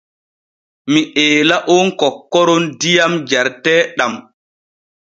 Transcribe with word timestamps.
Mi 0.91 1.01
eela 1.25 1.57
on 1.75 1.87
kokkoron 1.99 2.63
diyam 2.81 3.13
jareteeɗam. 3.29 4.13